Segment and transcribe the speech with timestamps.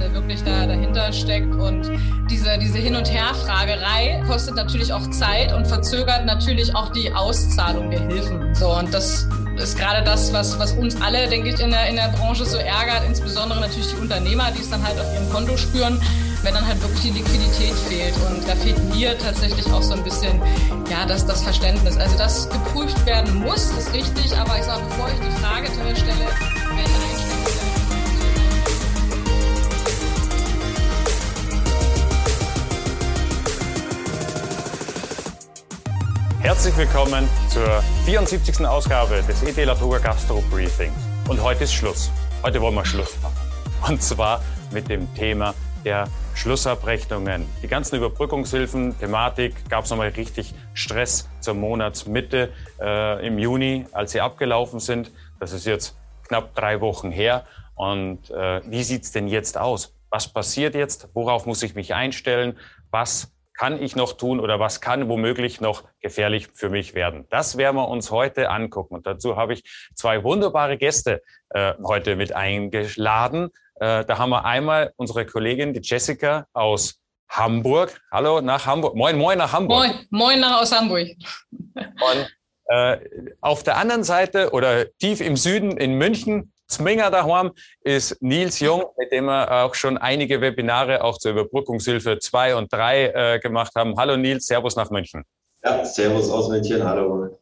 [0.00, 1.54] äh, wirklich da dahinter steckt.
[1.54, 1.90] Und
[2.30, 7.90] diese, diese Hin- und Herfragerei kostet natürlich auch Zeit und verzögert natürlich auch die Auszahlung
[7.90, 8.54] der Hilfen.
[8.54, 9.26] So, und das
[9.56, 12.58] ist gerade das, was, was uns alle, denke ich, in der, in der Branche so
[12.58, 16.00] ärgert, insbesondere natürlich die Unternehmer, die es dann halt auf ihrem Konto spüren,
[16.42, 18.14] wenn dann halt wirklich die Liquidität fehlt.
[18.28, 20.40] Und da fehlt mir tatsächlich auch so ein bisschen
[20.90, 21.96] ja, das, das Verständnis.
[21.96, 26.26] Also das geprüft werden muss, ist richtig, aber ich sage, bevor ich die Frage stelle,
[26.76, 27.07] welche
[36.48, 38.66] Herzlich willkommen zur 74.
[38.66, 40.96] Ausgabe des ET Latoga Gastro Briefings.
[41.28, 42.10] Und heute ist Schluss.
[42.42, 43.36] Heute wollen wir Schluss machen.
[43.86, 47.44] Und zwar mit dem Thema der Schlussabrechnungen.
[47.62, 54.12] Die ganzen Überbrückungshilfen, Thematik, gab es nochmal richtig Stress zur Monatsmitte äh, im Juni, als
[54.12, 55.12] sie abgelaufen sind.
[55.40, 57.44] Das ist jetzt knapp drei Wochen her.
[57.74, 59.94] Und äh, wie sieht's denn jetzt aus?
[60.08, 61.10] Was passiert jetzt?
[61.12, 62.56] Worauf muss ich mich einstellen?
[62.90, 67.26] Was kann ich noch tun oder was kann womöglich noch gefährlich für mich werden?
[67.28, 68.94] Das werden wir uns heute angucken.
[68.94, 73.50] Und dazu habe ich zwei wunderbare Gäste äh, heute mit eingeladen.
[73.74, 78.00] Äh, da haben wir einmal unsere Kollegin, die Jessica aus Hamburg.
[78.12, 78.94] Hallo nach Hamburg.
[78.94, 79.86] Moin, moin nach Hamburg.
[79.86, 81.08] Moin, moin nach aus Hamburg.
[81.74, 82.98] Und äh,
[83.40, 88.84] auf der anderen Seite oder tief im Süden in München Zwinger daheim ist Nils Jung,
[88.98, 93.72] mit dem wir auch schon einige Webinare auch zur Überbrückungshilfe 2 und 3 äh, gemacht
[93.74, 93.96] haben.
[93.96, 95.24] Hallo Nils, Servus nach München.
[95.64, 97.38] Ja, Servus aus München, hallo.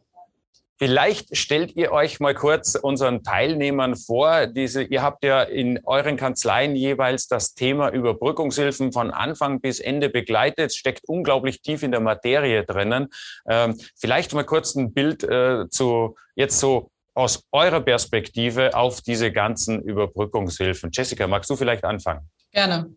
[0.79, 4.47] Vielleicht stellt ihr euch mal kurz unseren Teilnehmern vor.
[4.47, 10.11] Diese, ihr habt ja in euren Kanzleien jeweils das Thema Überbrückungshilfen von Anfang bis Ende
[10.11, 10.67] begleitet.
[10.67, 13.09] Es steckt unglaublich tief in der Materie drinnen.
[13.49, 19.33] Ähm, vielleicht mal kurz ein Bild äh, zu jetzt so aus eurer Perspektive auf diese
[19.33, 20.91] ganzen Überbrückungshilfen.
[20.93, 22.29] Jessica, magst du vielleicht anfangen?
[22.53, 22.95] Gerne.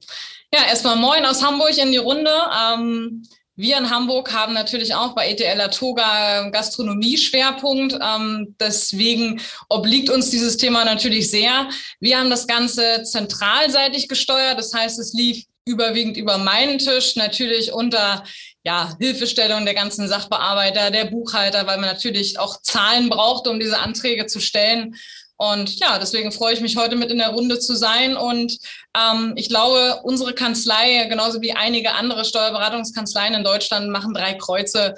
[0.53, 2.31] Ja, erstmal moin aus Hamburg in die Runde.
[2.63, 3.23] Ähm,
[3.55, 7.93] wir in Hamburg haben natürlich auch bei ETL Atoga Gastronomie-Schwerpunkt.
[8.01, 11.69] Ähm, deswegen obliegt uns dieses Thema natürlich sehr.
[11.99, 14.57] Wir haben das Ganze zentralseitig gesteuert.
[14.57, 18.23] Das heißt, es lief überwiegend über meinen Tisch, natürlich unter
[18.63, 23.79] ja, Hilfestellung der ganzen Sachbearbeiter, der Buchhalter, weil man natürlich auch Zahlen braucht, um diese
[23.79, 24.95] Anträge zu stellen.
[25.37, 28.17] Und ja, deswegen freue ich mich heute mit in der Runde zu sein.
[28.17, 28.57] Und
[28.93, 34.95] ähm, ich glaube, unsere Kanzlei, genauso wie einige andere Steuerberatungskanzleien in Deutschland, machen drei Kreuze,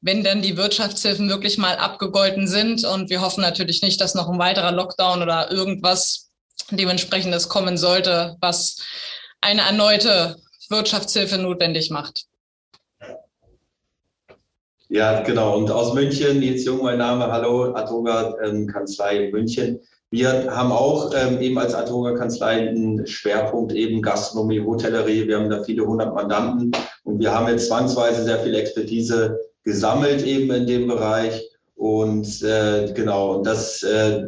[0.00, 2.84] wenn denn die Wirtschaftshilfen wirklich mal abgegolten sind.
[2.84, 6.30] Und wir hoffen natürlich nicht, dass noch ein weiterer Lockdown oder irgendwas
[6.72, 8.78] dementsprechendes kommen sollte, was
[9.40, 10.36] eine erneute
[10.70, 12.24] Wirtschaftshilfe notwendig macht.
[14.88, 15.56] Ja, genau.
[15.56, 19.80] Und aus München, Nils Jung, mein Name, hallo, Atoga ähm, Kanzlei München.
[20.10, 25.26] Wir haben auch ähm, eben als Atoga Kanzlei einen Schwerpunkt eben Gastronomie, Hotellerie.
[25.26, 26.70] Wir haben da viele hundert Mandanten
[27.04, 31.42] und wir haben jetzt zwangsweise sehr viel Expertise gesammelt eben in dem Bereich.
[31.76, 34.24] Und äh, genau, das äh,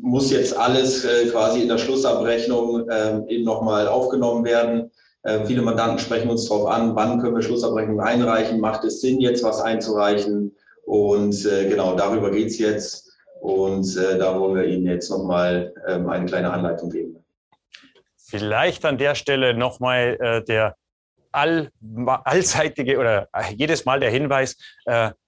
[0.00, 4.90] muss jetzt alles äh, quasi in der Schlussabrechnung äh, eben nochmal aufgenommen werden.
[5.24, 9.20] Äh, viele Mandanten sprechen uns darauf an, wann können wir Schlussabrechnung einreichen, macht es Sinn,
[9.20, 10.54] jetzt was einzureichen?
[10.84, 13.10] Und äh, genau darüber geht's jetzt.
[13.40, 17.24] Und äh, da wollen wir Ihnen jetzt nochmal ähm, eine kleine Anleitung geben.
[18.16, 20.74] Vielleicht an der Stelle nochmal der
[21.30, 21.70] all,
[22.24, 24.56] allseitige oder jedes Mal der Hinweis,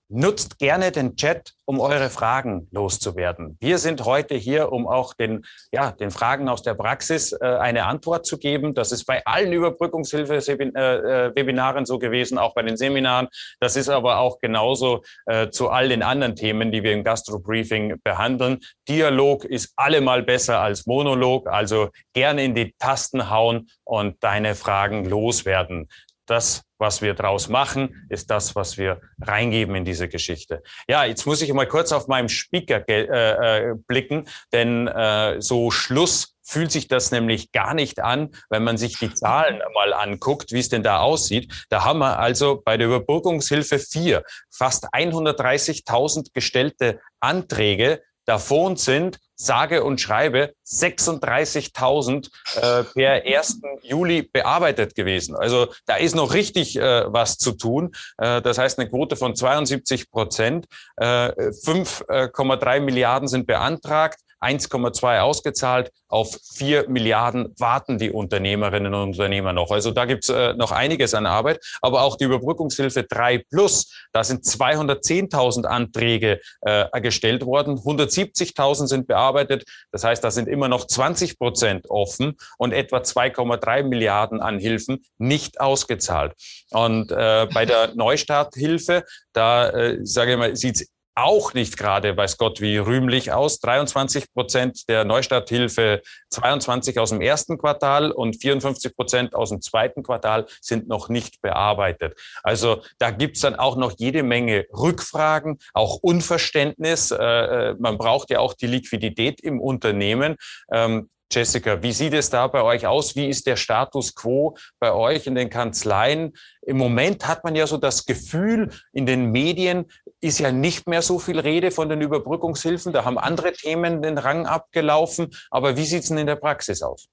[0.09, 3.59] Nutzt gerne den Chat, um eure Fragen loszuwerden.
[3.61, 7.87] Wir sind heute hier, um auch den, ja, den Fragen aus der Praxis äh, eine
[7.87, 8.73] Antwort zu geben.
[8.73, 13.27] Das ist bei allen Überbrückungshilfe-Webinaren äh, so gewesen, auch bei den Seminaren.
[13.59, 17.97] Das ist aber auch genauso äh, zu all den anderen Themen, die wir im Gastro-Briefing
[18.05, 18.61] behandeln.
[18.89, 25.05] Dialog ist allemal besser als Monolog, also gerne in die Tasten hauen und deine Fragen
[25.05, 25.89] loswerden.
[26.27, 30.63] Das was wir draus machen, ist das, was wir reingeben in diese Geschichte.
[30.89, 35.71] Ja, jetzt muss ich mal kurz auf meinem Speaker äh, äh, blicken, denn äh, so
[35.71, 40.53] Schluss fühlt sich das nämlich gar nicht an, wenn man sich die Zahlen mal anguckt,
[40.53, 41.67] wie es denn da aussieht.
[41.71, 48.03] Da haben wir also bei der Überbrückungshilfe 4 fast 130.000 gestellte Anträge.
[48.27, 53.61] Davon sind sage und schreibe 36.000 äh, per 1.
[53.83, 55.37] Juli bearbeitet gewesen.
[55.37, 57.95] Also da ist noch richtig äh, was zu tun.
[58.19, 60.67] Äh, das heißt eine Quote von 72 Prozent.
[60.97, 64.21] Äh, 5,3 Milliarden sind beantragt.
[64.41, 65.91] 1,2 ausgezahlt.
[66.09, 69.71] Auf 4 Milliarden warten die Unternehmerinnen und Unternehmer noch.
[69.71, 71.65] Also da gibt's äh, noch einiges an Arbeit.
[71.81, 77.77] Aber auch die Überbrückungshilfe 3 Plus, da sind 210.000 Anträge äh, gestellt worden.
[77.77, 79.65] 170.000 sind bearbeitet.
[79.91, 85.05] Das heißt, da sind immer noch 20 Prozent offen und etwa 2,3 Milliarden an Hilfen
[85.19, 86.35] nicht ausgezahlt.
[86.71, 90.87] Und äh, bei der Neustarthilfe, da äh, sage ich mal, sieht's
[91.17, 93.59] auch nicht gerade, weiß Gott, wie rühmlich aus.
[93.61, 100.03] 23 Prozent der Neustarthilfe 22 aus dem ersten Quartal und 54 Prozent aus dem zweiten
[100.03, 102.21] Quartal sind noch nicht bearbeitet.
[102.43, 107.11] Also da gibt's dann auch noch jede Menge Rückfragen, auch Unverständnis.
[107.11, 110.37] Äh, äh man braucht ja auch die Liquidität im Unternehmen.
[110.71, 113.17] Ähm, Jessica, wie sieht es da bei euch aus?
[113.17, 116.35] Wie ist der Status quo bei euch in den Kanzleien?
[116.63, 119.87] Im Moment hat man ja so das Gefühl, in den Medien
[120.21, 122.93] ist ja nicht mehr so viel Rede von den Überbrückungshilfen.
[122.93, 125.35] Da haben andere Themen den Rang abgelaufen.
[125.51, 127.09] Aber wie sieht es denn in der Praxis aus?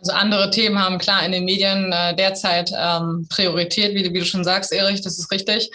[0.00, 4.24] Also andere Themen haben klar in den Medien äh, derzeit ähm, Priorität, wie, wie, du
[4.24, 5.70] schon sagst, Erich, das ist richtig.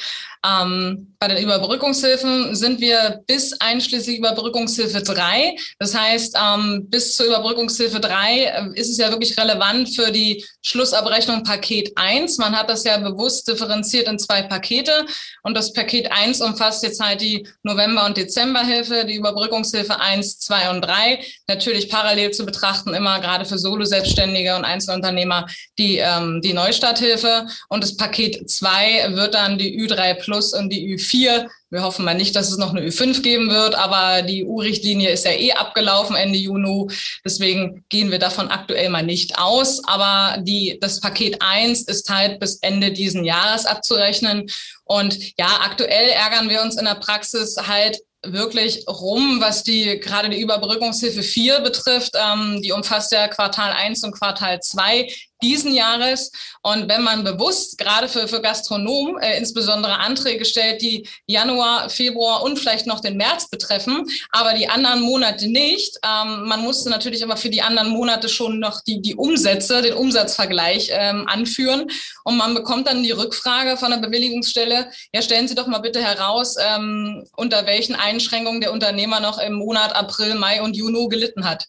[0.45, 5.55] Ähm, bei den Überbrückungshilfen sind wir bis einschließlich Überbrückungshilfe 3.
[5.79, 10.45] Das heißt, ähm, bis zur Überbrückungshilfe 3 äh, ist es ja wirklich relevant für die
[10.61, 12.37] Schlussabrechnung Paket 1.
[12.37, 15.05] Man hat das ja bewusst differenziert in zwei Pakete.
[15.43, 20.71] Und das Paket 1 umfasst jetzt halt die November- und Dezemberhilfe, die Überbrückungshilfe 1, 2
[20.71, 21.19] und 3.
[21.47, 27.47] Natürlich parallel zu betrachten, immer gerade für Solo-Selbstständige und Einzelunternehmer die, ähm, die Neustarthilfe.
[27.69, 31.47] Und das Paket 2 wird dann die Ü3 Plus und die Ü4.
[31.69, 35.25] Wir hoffen mal nicht, dass es noch eine Ü5 geben wird, aber die U-Richtlinie ist
[35.25, 36.87] ja eh abgelaufen Ende Juni.
[37.25, 39.83] Deswegen gehen wir davon aktuell mal nicht aus.
[39.85, 44.49] Aber die, das Paket 1 ist halt bis Ende diesen Jahres abzurechnen.
[44.85, 50.29] Und ja, aktuell ärgern wir uns in der Praxis halt wirklich rum, was die gerade
[50.29, 52.13] die Überbrückungshilfe 4 betrifft.
[52.15, 55.07] Ähm, die umfasst ja Quartal 1 und Quartal 2
[55.41, 56.31] diesen Jahres.
[56.61, 62.43] Und wenn man bewusst gerade für, für Gastronomen äh, insbesondere Anträge stellt, die Januar, Februar
[62.43, 67.23] und vielleicht noch den März betreffen, aber die anderen Monate nicht, ähm, man musste natürlich
[67.23, 71.87] aber für die anderen Monate schon noch die, die Umsätze, den Umsatzvergleich ähm, anführen.
[72.23, 76.01] Und man bekommt dann die Rückfrage von der Bewilligungsstelle, ja, stellen Sie doch mal bitte
[76.01, 81.45] heraus, ähm, unter welchen Einschränkungen der Unternehmer noch im Monat April, Mai und Juni gelitten
[81.49, 81.65] hat.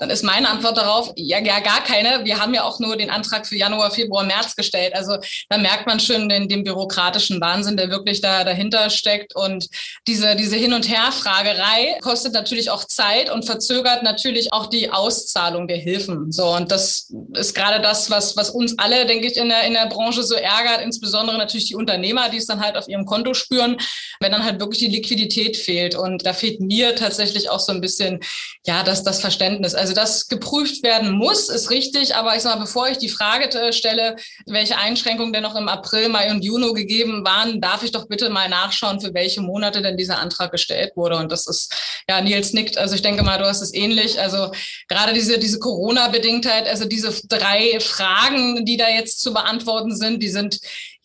[0.00, 2.24] Dann ist meine Antwort darauf, ja, ja, gar keine.
[2.24, 4.94] Wir haben ja auch nur den Antrag für Januar, Februar, März gestellt.
[4.94, 5.18] Also
[5.48, 9.34] da merkt man schon den, den bürokratischen Wahnsinn, der wirklich da dahinter steckt.
[9.34, 9.68] Und
[10.06, 15.68] diese, diese Hin- und Herfragerei kostet natürlich auch Zeit und verzögert natürlich auch die Auszahlung
[15.68, 16.30] der Hilfen.
[16.32, 19.74] So, und das ist gerade das, was, was uns alle, denke ich, in der, in
[19.74, 23.34] der Branche so ärgert, insbesondere natürlich die Unternehmer, die es dann halt auf ihrem Konto
[23.34, 23.76] spüren,
[24.20, 25.94] wenn dann halt wirklich die Liquidität fehlt.
[25.94, 28.20] Und da fehlt mir tatsächlich auch so ein bisschen,
[28.66, 29.74] ja, das, das Verständnis.
[29.74, 32.14] Also also das geprüft werden muss, ist richtig.
[32.14, 36.10] Aber ich sage mal, bevor ich die Frage stelle, welche Einschränkungen denn noch im April,
[36.10, 39.96] Mai und Juni gegeben waren, darf ich doch bitte mal nachschauen, für welche Monate denn
[39.96, 41.16] dieser Antrag gestellt wurde.
[41.16, 41.74] Und das ist,
[42.08, 42.76] ja, Nils nickt.
[42.76, 44.20] Also ich denke mal, du hast es ähnlich.
[44.20, 44.52] Also
[44.88, 50.28] gerade diese, diese Corona-Bedingtheit, also diese drei Fragen, die da jetzt zu beantworten sind, die
[50.28, 50.58] sind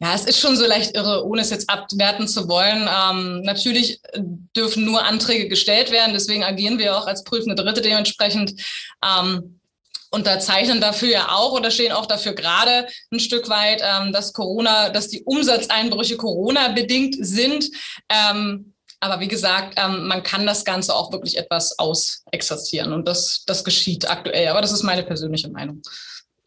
[0.04, 2.90] ja, es ist schon so leicht irre, ohne es jetzt abwerten zu wollen.
[2.90, 4.02] Ähm, natürlich
[4.54, 8.54] dürfen nur Anträge gestellt werden, deswegen agieren wir auch als prüfende Dritte dementsprechend.
[9.02, 9.62] Ähm,
[10.12, 14.90] unterzeichnen dafür ja auch oder stehen auch dafür gerade ein Stück weit, ähm, dass Corona,
[14.90, 17.70] dass die Umsatzeinbrüche Corona bedingt sind.
[18.10, 23.44] Ähm, aber wie gesagt, ähm, man kann das Ganze auch wirklich etwas ausexerzieren und das,
[23.48, 24.50] das geschieht aktuell.
[24.50, 25.82] Aber das ist meine persönliche Meinung.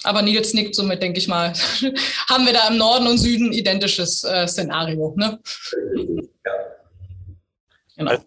[0.07, 1.53] Aber Nils nickt somit, denke ich mal,
[2.29, 5.15] haben wir da im Norden und Süden identisches äh, Szenario.
[5.17, 5.39] Ne?
[6.45, 6.53] Ja.
[7.97, 8.11] Genau.
[8.11, 8.25] Also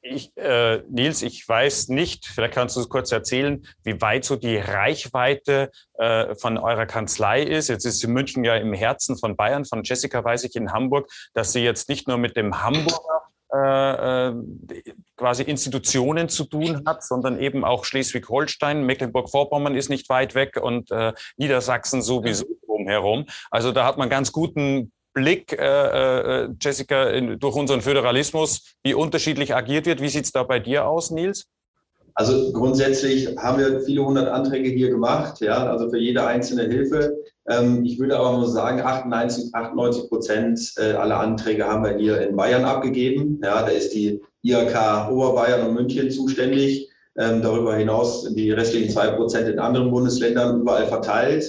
[0.00, 4.36] ich, äh, Nils, ich weiß nicht, vielleicht kannst du es kurz erzählen, wie weit so
[4.36, 7.68] die Reichweite äh, von eurer Kanzlei ist.
[7.68, 11.52] Jetzt ist München ja im Herzen von Bayern, von Jessica weiß ich in Hamburg, dass
[11.52, 13.22] sie jetzt nicht nur mit dem Hamburger
[13.54, 14.34] äh, äh,
[15.16, 20.90] quasi Institutionen zu tun hat, sondern eben auch Schleswig-Holstein, Mecklenburg-Vorpommern ist nicht weit weg und
[20.90, 23.26] äh, Niedersachsen sowieso drumherum.
[23.50, 28.94] Also da hat man ganz guten Blick, äh, äh, Jessica, in, durch unseren Föderalismus, wie
[28.94, 30.00] unterschiedlich agiert wird.
[30.00, 31.46] Wie sieht's da bei dir aus, Nils?
[32.14, 37.16] Also grundsätzlich haben wir viele hundert Anträge hier gemacht, ja, also für jede einzelne Hilfe.
[37.48, 42.20] Ähm, ich würde aber nur sagen, 98, 98 Prozent äh, aller Anträge haben wir hier
[42.28, 43.40] in Bayern abgegeben.
[43.42, 46.88] Ja, da ist die IHK Oberbayern und München zuständig.
[47.16, 51.44] Ähm, darüber hinaus die restlichen zwei Prozent in anderen Bundesländern überall verteilt.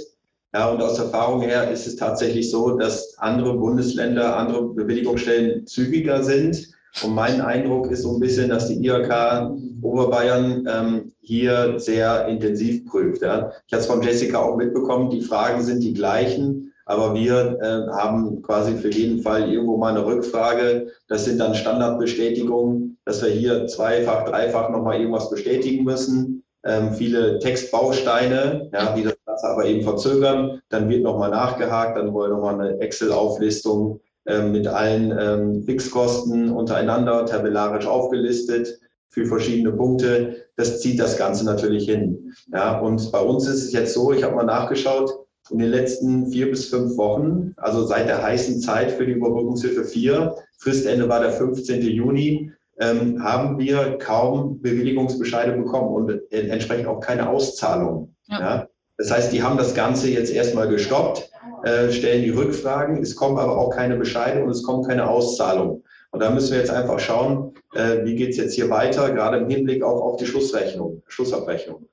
[0.53, 6.23] Ja, und aus Erfahrung her ist es tatsächlich so, dass andere Bundesländer, andere Bewilligungsstellen zügiger
[6.23, 6.69] sind.
[7.03, 12.85] Und mein Eindruck ist so ein bisschen, dass die IHK Oberbayern ähm, hier sehr intensiv
[12.85, 13.21] prüft.
[13.21, 13.51] Ja.
[13.67, 17.91] Ich habe es von Jessica auch mitbekommen, die Fragen sind die gleichen, aber wir äh,
[17.91, 20.87] haben quasi für jeden Fall irgendwo mal eine Rückfrage.
[21.07, 26.43] Das sind dann Standardbestätigungen, dass wir hier zweifach, dreifach nochmal irgendwas bestätigen müssen.
[26.65, 30.61] Ähm, viele Textbausteine, ja, die das Ganze aber eben verzögern.
[30.69, 36.51] Dann wird nochmal nachgehakt, dann wollen wir nochmal eine Excel-Auflistung ähm, mit allen ähm, Fixkosten
[36.51, 38.79] untereinander tabellarisch aufgelistet
[39.09, 40.45] für verschiedene Punkte.
[40.55, 42.33] Das zieht das Ganze natürlich hin.
[42.53, 45.11] Ja, und bei uns ist es jetzt so, ich habe mal nachgeschaut,
[45.49, 49.83] in den letzten vier bis fünf Wochen, also seit der heißen Zeit für die Überbrückungshilfe
[49.83, 51.81] 4, Fristende war der 15.
[51.81, 58.15] Juni, ähm, haben wir kaum Bewilligungsbescheide bekommen und entsprechend auch keine Auszahlung.
[58.27, 58.39] Ja.
[58.39, 58.67] ja.
[58.97, 61.29] Das heißt, die haben das Ganze jetzt erstmal gestoppt,
[61.63, 65.83] äh, stellen die Rückfragen, es kommen aber auch keine Bescheide und es kommt keine Auszahlung.
[66.11, 69.37] Und da müssen wir jetzt einfach schauen, äh, wie geht es jetzt hier weiter, gerade
[69.37, 71.87] im Hinblick auch auf die Schlussrechnung, Schlussabrechnung.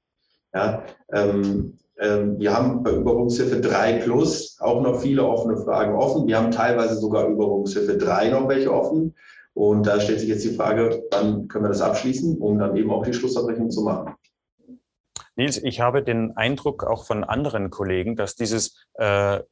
[0.55, 6.27] Ja, ähm, ähm, wir haben bei Überbrückungshilfe 3 Plus auch noch viele offene Fragen offen.
[6.27, 9.15] Wir haben teilweise sogar Überbrückungshilfe 3 noch welche offen.
[9.55, 12.91] Und da stellt sich jetzt die Frage, wann können wir das abschließen, um dann eben
[12.91, 14.15] auch die Schlussabrechnung zu machen.
[15.37, 19.43] Nils, ich habe den Eindruck auch von anderen Kollegen, dass dieses äh, äh,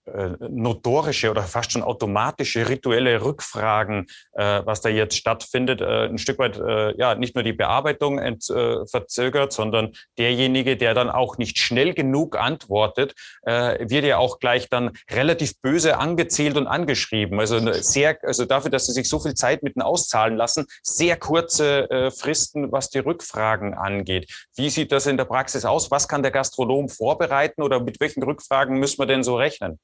[0.49, 6.39] notorische oder fast schon automatische rituelle Rückfragen, äh, was da jetzt stattfindet, äh, ein Stück
[6.39, 11.37] weit äh, ja nicht nur die Bearbeitung ent, äh, verzögert, sondern derjenige, der dann auch
[11.37, 13.15] nicht schnell genug antwortet,
[13.45, 17.39] wird ja auch gleich dann relativ böse angezählt und angeschrieben.
[17.39, 22.11] Also sehr, also dafür, dass sie sich so viel Zeit mitten auszahlen lassen, sehr kurze
[22.17, 24.31] Fristen, was die Rückfragen angeht.
[24.57, 25.74] Wie sieht das in der Praxis aus?
[25.75, 25.91] Aus?
[25.91, 29.79] Was kann der Gastronom vorbereiten oder mit welchen Rückfragen müssen wir denn so rechnen?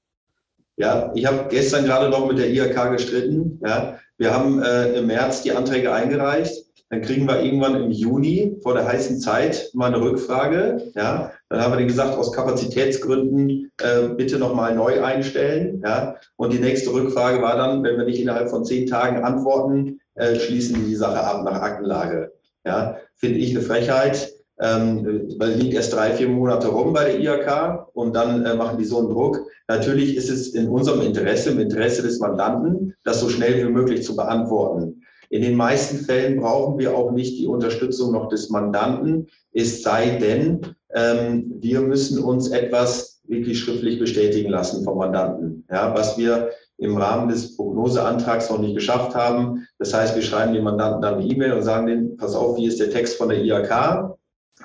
[0.76, 3.60] Ja, ich habe gestern gerade noch mit der IHK gestritten.
[3.62, 6.64] Ja, wir haben äh, im März die Anträge eingereicht.
[6.88, 10.90] Dann kriegen wir irgendwann im Juni vor der heißen Zeit mal eine Rückfrage.
[10.94, 15.82] Ja, dann haben wir gesagt, aus Kapazitätsgründen äh, bitte nochmal neu einstellen.
[15.84, 20.00] Ja, und die nächste Rückfrage war dann, wenn wir nicht innerhalb von zehn Tagen antworten,
[20.14, 22.32] äh, schließen die die Sache ab nach Aktenlage.
[22.64, 27.20] Ja, finde ich eine Frechheit ähm, weil liegt erst drei, vier Monate rum bei der
[27.20, 29.40] IHK und dann äh, machen die so einen Druck.
[29.68, 34.02] Natürlich ist es in unserem Interesse, im Interesse des Mandanten, das so schnell wie möglich
[34.02, 35.02] zu beantworten.
[35.30, 40.18] In den meisten Fällen brauchen wir auch nicht die Unterstützung noch des Mandanten, es sei
[40.18, 40.60] denn,
[40.92, 46.96] ähm, wir müssen uns etwas wirklich schriftlich bestätigen lassen vom Mandanten, ja, was wir im
[46.96, 49.66] Rahmen des Prognoseantrags noch nicht geschafft haben.
[49.78, 52.66] Das heißt, wir schreiben dem Mandanten dann eine E-Mail und sagen denen, pass auf, wie
[52.66, 54.16] ist der Text von der IHK?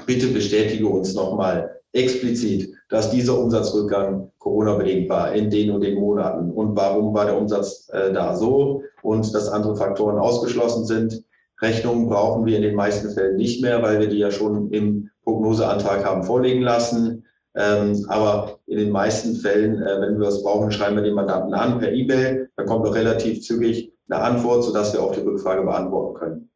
[0.05, 6.51] Bitte bestätige uns nochmal explizit, dass dieser Umsatzrückgang Corona-bedingt war in den und den Monaten
[6.51, 11.23] und warum war der Umsatz äh, da so und dass andere Faktoren ausgeschlossen sind.
[11.61, 15.09] Rechnungen brauchen wir in den meisten Fällen nicht mehr, weil wir die ja schon im
[15.23, 17.23] Prognoseantrag haben vorlegen lassen.
[17.55, 21.53] Ähm, aber in den meisten Fällen, äh, wenn wir es brauchen, schreiben wir den Mandanten
[21.53, 22.49] an per E-Mail.
[22.57, 26.49] Dann kommt auch relativ zügig eine Antwort, sodass wir auch die Rückfrage beantworten können.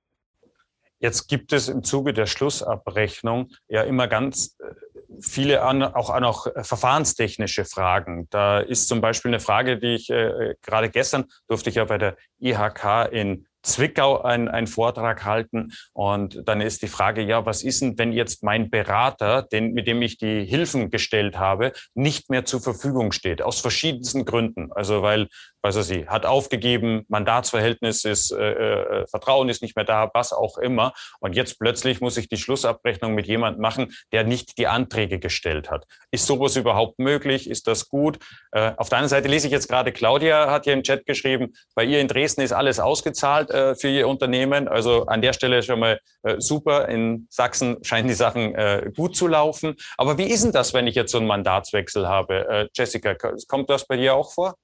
[0.99, 4.73] Jetzt gibt es im Zuge der Schlussabrechnung ja immer ganz äh,
[5.21, 8.27] viele an, auch an auch verfahrenstechnische Fragen.
[8.29, 11.97] Da ist zum Beispiel eine Frage, die ich äh, gerade gestern durfte ich ja bei
[11.97, 15.71] der IHK in Zwickau einen Vortrag halten.
[15.93, 19.87] Und dann ist die Frage, ja, was ist denn, wenn jetzt mein Berater, den, mit
[19.87, 24.71] dem ich die Hilfen gestellt habe, nicht mehr zur Verfügung steht, aus verschiedensten Gründen.
[24.71, 25.27] Also weil
[25.61, 30.31] weiß er sie, hat aufgegeben, Mandatsverhältnis ist, äh, äh, Vertrauen ist nicht mehr da, was
[30.33, 30.93] auch immer.
[31.19, 35.69] Und jetzt plötzlich muss ich die Schlussabrechnung mit jemandem machen, der nicht die Anträge gestellt
[35.69, 35.85] hat.
[36.11, 37.49] Ist sowas überhaupt möglich?
[37.49, 38.19] Ist das gut?
[38.51, 41.53] Äh, auf der anderen Seite lese ich jetzt gerade, Claudia hat hier im Chat geschrieben,
[41.75, 44.67] bei ihr in Dresden ist alles ausgezahlt äh, für ihr Unternehmen.
[44.67, 46.87] Also an der Stelle schon mal äh, super.
[46.87, 49.75] In Sachsen scheinen die Sachen äh, gut zu laufen.
[49.97, 52.47] Aber wie ist denn das, wenn ich jetzt so einen Mandatswechsel habe?
[52.47, 53.15] Äh, Jessica,
[53.47, 54.55] kommt das bei dir auch vor?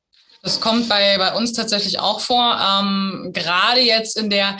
[0.46, 2.60] Das kommt bei, bei uns tatsächlich auch vor.
[2.62, 4.58] Ähm, gerade jetzt in der,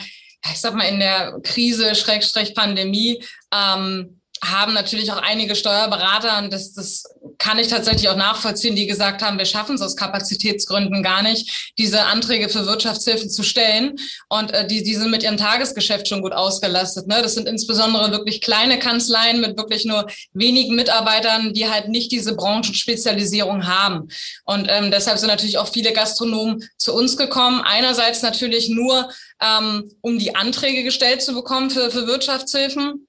[0.52, 3.22] ich sag mal, in der Krise, Schrägstrich Pandemie,
[3.54, 7.04] ähm, haben natürlich auch einige Steuerberater, und das, das
[7.38, 11.72] kann ich tatsächlich auch nachvollziehen, die gesagt haben, wir schaffen es aus Kapazitätsgründen gar nicht,
[11.78, 13.96] diese Anträge für Wirtschaftshilfe zu stellen.
[14.28, 17.06] Und äh, die, die sind mit ihrem Tagesgeschäft schon gut ausgelastet.
[17.06, 17.20] Ne?
[17.22, 22.34] Das sind insbesondere wirklich kleine Kanzleien mit wirklich nur wenigen Mitarbeitern, die halt nicht diese
[22.34, 24.08] Branchenspezialisierung haben.
[24.44, 27.62] Und ähm, deshalb sind natürlich auch viele Gastronomen zu uns gekommen.
[27.64, 29.10] Einerseits natürlich nur,
[29.40, 33.06] ähm, um die Anträge gestellt zu bekommen für, für Wirtschaftshilfen.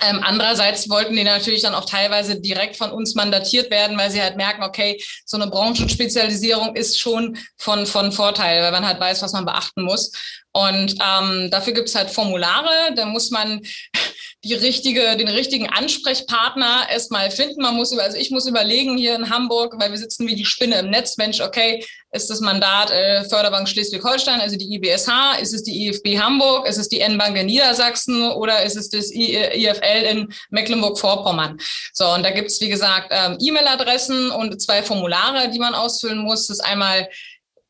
[0.00, 4.22] Ähm, andererseits wollten die natürlich dann auch teilweise direkt von uns mandatiert werden, weil sie
[4.22, 9.22] halt merken, okay, so eine Branchenspezialisierung ist schon von, von Vorteil, weil man halt weiß,
[9.22, 10.12] was man beachten muss.
[10.52, 13.60] Und ähm, dafür gibt's halt Formulare, da muss man
[14.44, 17.62] die richtige, den richtigen Ansprechpartner erstmal finden.
[17.62, 20.44] Man muss über, also ich muss überlegen hier in Hamburg, weil wir sitzen wie die
[20.44, 21.16] Spinne im Netz.
[21.16, 26.18] Mensch, okay, ist das Mandat äh, Förderbank Schleswig-Holstein, also die IBSH, ist es die IFB
[26.18, 31.58] Hamburg, ist es die N-Bank in Niedersachsen oder ist es das IFL in Mecklenburg-Vorpommern?
[31.92, 36.48] So, und da gibt's wie gesagt, ähm, E-Mail-Adressen und zwei Formulare, die man ausfüllen muss.
[36.48, 37.08] Das einmal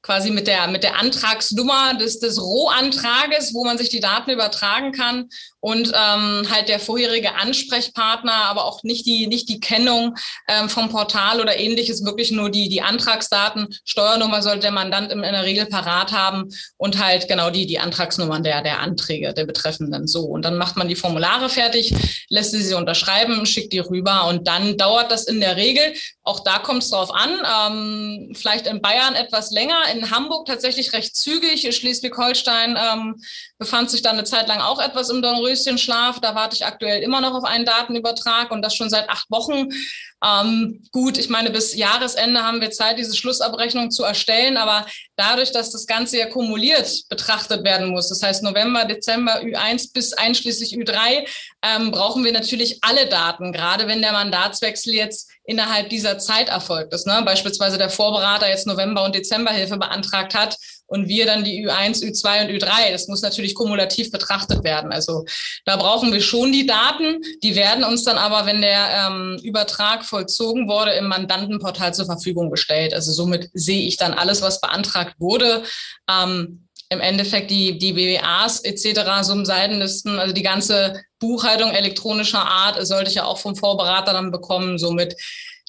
[0.00, 4.91] quasi mit der, mit der Antragsnummer des, des Rohantrages, wo man sich die Daten übertragen
[4.91, 5.29] kann
[5.62, 10.16] und ähm, halt der vorherige Ansprechpartner, aber auch nicht die, nicht die Kennung
[10.49, 13.69] ähm, vom Portal oder ähnliches, wirklich nur die, die Antragsdaten.
[13.85, 17.78] Steuernummer sollte der Mandant in, in der Regel parat haben und halt genau die, die
[17.78, 20.09] Antragsnummern der, der Anträge der Betreffenden.
[20.09, 20.25] So.
[20.25, 21.95] Und dann macht man die Formulare fertig,
[22.28, 26.40] lässt sie sie unterschreiben, schickt die rüber und dann dauert das in der Regel, auch
[26.40, 27.31] da kommt es drauf an,
[27.71, 33.23] ähm, vielleicht in Bayern etwas länger, in Hamburg tatsächlich recht zügig, Schleswig-Holstein ähm,
[33.62, 36.19] befand sich da eine Zeit lang auch etwas im Dornröschenschlaf.
[36.19, 39.69] Da warte ich aktuell immer noch auf einen Datenübertrag und das schon seit acht Wochen.
[40.25, 45.52] Ähm, gut, ich meine, bis Jahresende haben wir Zeit, diese Schlussabrechnung zu erstellen, aber dadurch,
[45.52, 50.75] dass das Ganze ja kumuliert betrachtet werden muss, das heißt November, Dezember, Ü1 bis einschließlich
[50.75, 51.26] Ü3,
[51.62, 56.92] ähm, brauchen wir natürlich alle Daten, gerade wenn der Mandatswechsel jetzt innerhalb dieser Zeit erfolgt
[56.95, 57.07] ist.
[57.07, 57.23] Ne?
[57.25, 60.57] Beispielsweise der Vorberater jetzt November- und Dezemberhilfe beantragt hat,
[60.93, 62.93] und wir dann die Ü1, Ü2 und Ü3.
[62.93, 64.93] Das muss natürlich kumulativ betrachtet werden.
[64.93, 65.25] Also
[65.65, 67.21] da brauchen wir schon die Daten.
[67.43, 72.51] Die werden uns dann aber, wenn der ähm, Übertrag vollzogen wurde, im Mandantenportal zur Verfügung
[72.51, 72.93] gestellt.
[72.93, 75.63] Also somit sehe ich dann alles, was beantragt wurde.
[76.11, 83.09] Ähm, im Endeffekt die, die BWAs etc., Summenseitenlisten, also die ganze Buchhaltung elektronischer Art sollte
[83.09, 84.77] ich ja auch vom Vorberater dann bekommen.
[84.77, 85.17] Somit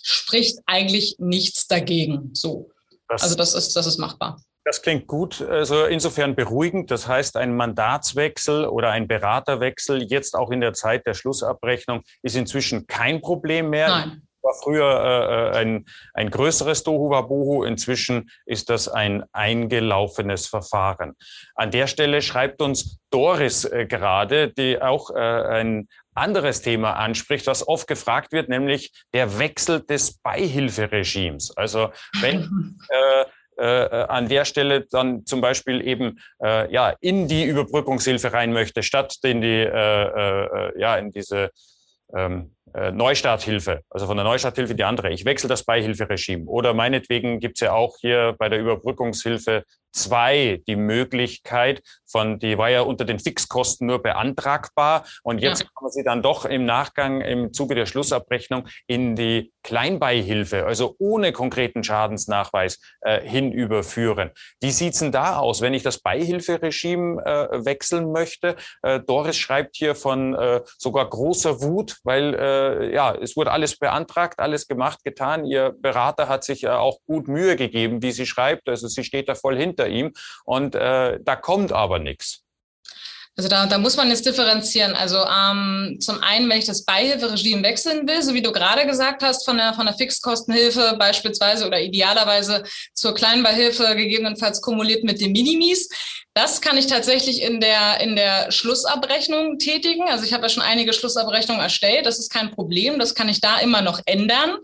[0.02, 2.32] spricht eigentlich nichts dagegen.
[2.34, 2.72] So.
[3.08, 4.42] Das also das ist, das ist machbar.
[4.66, 6.90] Das klingt gut, also insofern beruhigend.
[6.90, 12.36] Das heißt, ein Mandatswechsel oder ein Beraterwechsel jetzt auch in der Zeit der Schlussabrechnung ist
[12.36, 13.90] inzwischen kein Problem mehr.
[13.90, 14.22] Nein.
[14.42, 21.16] War früher äh, ein, ein größeres Dohu Inzwischen ist das ein eingelaufenes Verfahren.
[21.56, 27.48] An der Stelle schreibt uns Doris äh, gerade, die auch äh, ein anderes Thema anspricht,
[27.48, 31.56] was oft gefragt wird, nämlich der Wechsel des Beihilferegimes.
[31.56, 33.26] Also wenn äh,
[33.58, 38.54] äh, äh, an der Stelle dann zum Beispiel eben äh, ja in die Überbrückungshilfe rein
[38.54, 41.52] möchte, statt in die äh, äh, ja in diese
[42.16, 45.12] ähm, äh, Neustarthilfe, also von der Neustarthilfe die andere.
[45.12, 46.46] Ich wechsle das Beihilferegime.
[46.46, 52.58] Oder meinetwegen gibt es ja auch hier bei der Überbrückungshilfe zwei die Möglichkeit von, die
[52.58, 55.66] war ja unter den Fixkosten nur beantragbar und jetzt ja.
[55.66, 60.96] kann man sie dann doch im Nachgang im Zuge der Schlussabrechnung in die Kleinbeihilfe, also
[61.00, 64.32] ohne konkreten Schadensnachweis äh, hinüberführen.
[64.62, 68.56] Wie sieht's denn da aus, wenn ich das Beihilferegime äh, wechseln möchte?
[68.82, 72.53] Äh, Doris schreibt hier von äh, sogar großer Wut, weil äh,
[72.94, 75.46] ja, es wurde alles beantragt, alles gemacht, getan.
[75.46, 78.68] Ihr Berater hat sich äh, auch gut Mühe gegeben, wie sie schreibt.
[78.70, 80.14] Also sie steht da voll hinter ihm
[80.46, 82.44] und äh, da kommt aber nichts.
[83.36, 84.94] Also da, da muss man jetzt differenzieren.
[84.94, 89.24] Also ähm, zum einen, wenn ich das Beihilferegime wechseln will, so wie du gerade gesagt
[89.24, 92.64] hast, von der, von der Fixkostenhilfe beispielsweise oder idealerweise
[92.94, 95.90] zur Kleinbeihilfe gegebenenfalls kumuliert mit den Minimis,
[96.36, 100.10] das kann ich tatsächlich in der, in der Schlussabrechnung tätigen.
[100.10, 102.08] Also ich habe ja schon einige Schlussabrechnungen erstellt.
[102.08, 102.98] Das ist kein Problem.
[102.98, 104.58] Das kann ich da immer noch ändern.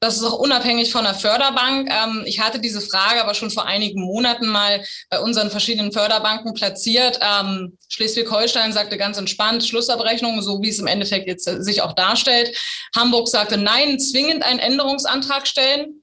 [0.00, 1.88] Das ist auch unabhängig von der Förderbank.
[1.92, 6.54] Ähm, ich hatte diese Frage aber schon vor einigen Monaten mal bei unseren verschiedenen Förderbanken
[6.54, 7.20] platziert.
[7.22, 12.56] Ähm, Schleswig-Holstein sagte ganz entspannt Schlussabrechnung, so wie es im Endeffekt jetzt sich auch darstellt.
[12.96, 16.02] Hamburg sagte nein, zwingend einen Änderungsantrag stellen.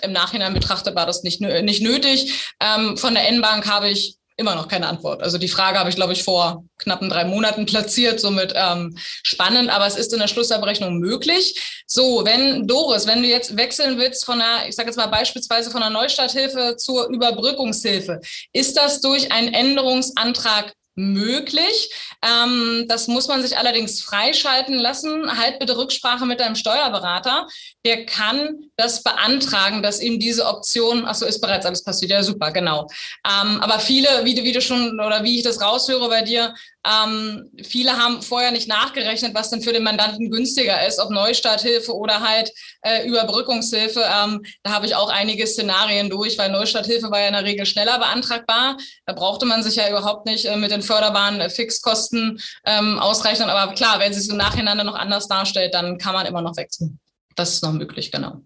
[0.00, 2.50] Im Nachhinein betrachtet war das nicht, nicht nötig.
[2.58, 5.22] Ähm, von der N-Bank habe ich immer noch keine Antwort.
[5.22, 9.70] Also die Frage habe ich, glaube ich, vor knappen drei Monaten platziert, somit ähm, spannend,
[9.70, 11.82] aber es ist in der Schlussabrechnung möglich.
[11.86, 15.70] So, wenn Doris, wenn du jetzt wechseln willst von einer, ich sage jetzt mal beispielsweise
[15.70, 18.20] von einer Neustarthilfe zur Überbrückungshilfe,
[18.52, 21.90] ist das durch einen Änderungsantrag möglich.
[22.22, 25.38] Ähm, das muss man sich allerdings freischalten lassen.
[25.38, 27.46] Halt bitte Rücksprache mit deinem Steuerberater.
[27.84, 32.10] Der kann das beantragen, dass ihm diese Option, ach so, ist bereits alles passiert.
[32.10, 32.86] Ja, super, genau.
[33.26, 36.54] Ähm, aber viele, wie du, wie du schon, oder wie ich das raushöre bei dir,
[36.84, 41.94] ähm, viele haben vorher nicht nachgerechnet, was denn für den Mandanten günstiger ist, ob Neustarthilfe
[41.94, 42.50] oder halt
[42.82, 44.00] äh, Überbrückungshilfe.
[44.00, 47.66] Ähm, da habe ich auch einige Szenarien durch, weil Neustarthilfe war ja in der Regel
[47.66, 48.76] schneller beantragbar.
[49.06, 53.48] Da brauchte man sich ja überhaupt nicht äh, mit den förderbaren äh, Fixkosten ähm, ausrechnen.
[53.48, 56.56] Aber klar, wenn sich es im Nachhinein noch anders darstellt, dann kann man immer noch
[56.56, 56.98] wechseln.
[57.36, 58.40] Das ist noch möglich, genau.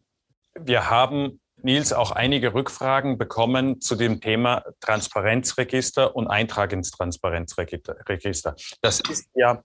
[0.58, 8.54] Wir haben Nils, auch einige Rückfragen bekommen zu dem Thema Transparenzregister und Eintrag ins Transparenzregister.
[8.82, 9.62] Das ist ja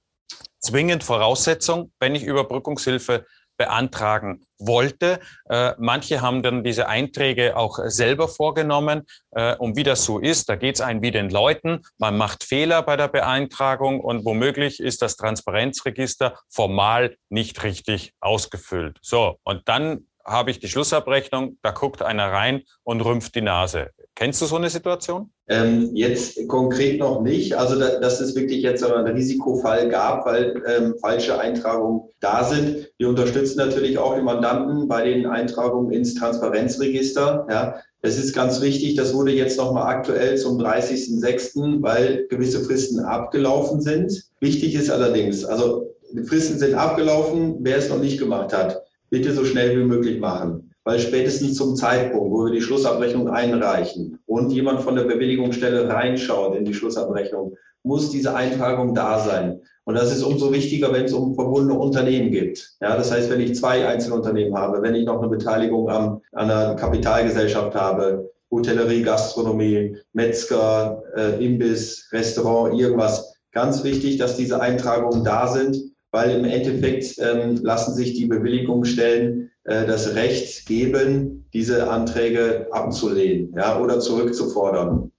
[0.59, 3.25] zwingend Voraussetzung, wenn ich Überbrückungshilfe
[3.61, 5.19] beantragen wollte.
[5.47, 9.03] Äh, manche haben dann diese Einträge auch selber vorgenommen.
[9.31, 11.83] Äh, und wie das so ist, da geht es einem wie den Leuten.
[11.99, 18.97] Man macht Fehler bei der Beeintragung und womöglich ist das Transparenzregister formal nicht richtig ausgefüllt.
[19.03, 23.89] So, und dann habe ich die Schlussabrechnung, da guckt einer rein und rümpft die Nase.
[24.15, 25.31] Kennst du so eine Situation?
[25.47, 27.57] Ähm, jetzt konkret noch nicht.
[27.57, 32.89] Also, da, dass es wirklich jetzt einen Risikofall gab, weil ähm, falsche Eintragungen da sind.
[32.97, 37.47] Wir unterstützen natürlich auch die Mandanten bei den Eintragungen ins Transparenzregister.
[37.49, 42.99] Ja, es ist ganz wichtig, das wurde jetzt nochmal aktuell zum 30.06., weil gewisse Fristen
[42.99, 44.23] abgelaufen sind.
[44.39, 48.81] Wichtig ist allerdings, also die Fristen sind abgelaufen, wer es noch nicht gemacht hat,
[49.11, 54.19] bitte so schnell wie möglich machen weil spätestens zum Zeitpunkt, wo wir die Schlussabrechnung einreichen
[54.25, 59.61] und jemand von der Bewilligungsstelle reinschaut in die Schlussabrechnung, muss diese Eintragung da sein.
[59.85, 62.75] Und das ist umso wichtiger, wenn es um verbundene Unternehmen gibt.
[62.81, 66.51] Ja, das heißt, wenn ich zwei Einzelunternehmen habe, wenn ich noch eine Beteiligung am, an
[66.51, 73.33] einer Kapitalgesellschaft habe, Hotellerie, Gastronomie, Metzger, äh, Imbiss, Restaurant, irgendwas.
[73.53, 75.77] Ganz wichtig, dass diese Eintragungen da sind,
[76.11, 83.53] weil im Endeffekt ähm, lassen sich die Bewilligungsstellen äh, das Recht geben, diese Anträge abzulehnen
[83.55, 85.11] ja, oder zurückzufordern.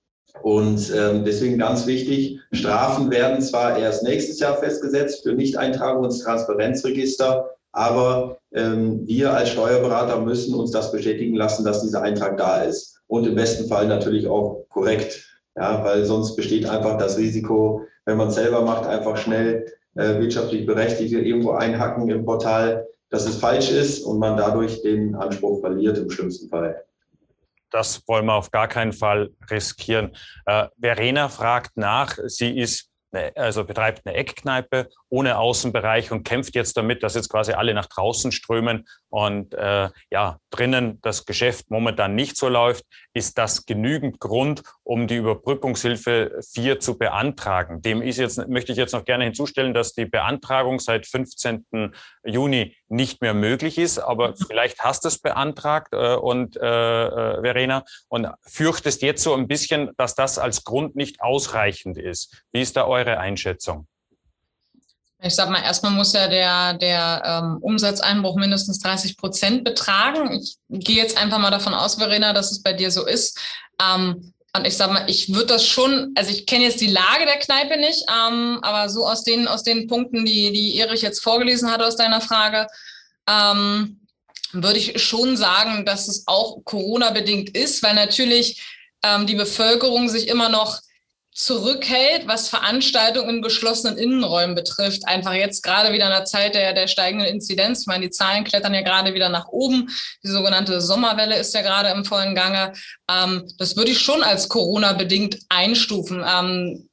[0.43, 6.21] Und ähm, deswegen ganz wichtig, Strafen werden zwar erst nächstes Jahr festgesetzt für Nichteintragung ins
[6.21, 12.63] Transparenzregister, aber ähm, wir als Steuerberater müssen uns das bestätigen lassen, dass dieser Eintrag da
[12.63, 13.01] ist.
[13.07, 15.27] Und im besten Fall natürlich auch korrekt,
[15.57, 20.19] ja, weil sonst besteht einfach das Risiko, wenn man es selber macht, einfach schnell äh,
[20.21, 25.61] wirtschaftlich Berechtigte irgendwo einhacken im Portal, dass es falsch ist und man dadurch den Anspruch
[25.61, 26.85] verliert im schlimmsten Fall.
[27.71, 30.13] Das wollen wir auf gar keinen Fall riskieren.
[30.47, 32.93] Äh, Verena fragt nach, sie ist
[33.35, 37.87] also betreibt eine Eckkneipe ohne Außenbereich und kämpft jetzt damit, dass jetzt quasi alle nach
[37.87, 44.21] draußen strömen und äh, ja, drinnen das Geschäft momentan nicht so läuft, ist das genügend
[44.21, 47.83] Grund, um die Überbrückungshilfe 4 zu beantragen.
[47.83, 51.95] Dem ist jetzt, möchte ich jetzt noch gerne hinzustellen, dass die Beantragung seit 15.
[52.25, 54.37] Juni nicht mehr möglich ist, aber mhm.
[54.47, 59.47] vielleicht hast du es beantragt äh, und äh, äh, Verena und fürchtest jetzt so ein
[59.47, 62.45] bisschen, dass das als Grund nicht ausreichend ist.
[62.51, 63.87] Wie ist da eure Einschätzung?
[65.25, 70.33] Ich sag mal, erstmal muss ja der, der ähm, Umsatzeinbruch mindestens 30 Prozent betragen.
[70.33, 73.39] Ich gehe jetzt einfach mal davon aus, Verena, dass es bei dir so ist.
[73.81, 77.25] Ähm, und ich sag mal, ich würde das schon, also ich kenne jetzt die Lage
[77.25, 81.23] der Kneipe nicht, ähm, aber so aus den, aus den Punkten, die, die Erich jetzt
[81.23, 82.67] vorgelesen hat aus deiner Frage,
[83.29, 84.01] ähm,
[84.53, 88.63] würde ich schon sagen, dass es auch Corona-bedingt ist, weil natürlich
[89.03, 90.81] ähm, die Bevölkerung sich immer noch
[91.35, 95.07] zurückhält, was Veranstaltungen in geschlossenen Innenräumen betrifft.
[95.07, 97.81] Einfach jetzt gerade wieder in der Zeit der, der steigenden Inzidenz.
[97.81, 99.89] Ich meine, die Zahlen klettern ja gerade wieder nach oben.
[100.23, 102.73] Die sogenannte Sommerwelle ist ja gerade im vollen Gange.
[103.11, 106.23] Ähm, das würde ich schon als Corona-bedingt einstufen.
[106.27, 106.91] Ähm,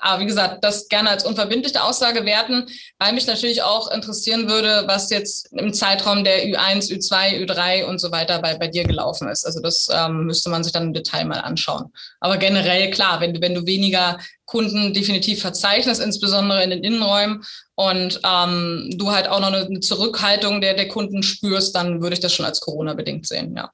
[0.00, 2.66] aber wie gesagt, das gerne als unverbindliche Aussage werten,
[2.98, 8.00] weil mich natürlich auch interessieren würde, was jetzt im Zeitraum der Ü1, Ü2, Ü3 und
[8.00, 9.44] so weiter bei, bei dir gelaufen ist.
[9.44, 11.92] Also das ähm, müsste man sich dann im Detail mal anschauen.
[12.20, 17.44] Aber generell klar, wenn du, wenn du weniger Kunden definitiv verzeichnest, insbesondere in den Innenräumen,
[17.80, 22.20] und ähm, du halt auch noch eine Zurückhaltung der, der Kunden spürst, dann würde ich
[22.20, 23.70] das schon als Corona-bedingt sehen, ja.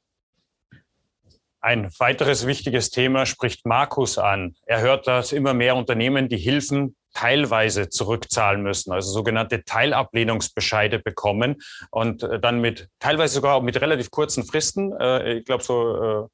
[1.66, 4.54] Ein weiteres wichtiges Thema spricht Markus an.
[4.66, 11.56] Er hört, dass immer mehr Unternehmen die Hilfen teilweise zurückzahlen müssen, also sogenannte Teilablehnungsbescheide bekommen
[11.90, 16.28] und äh, dann mit teilweise sogar mit relativ kurzen Fristen, äh, ich glaube so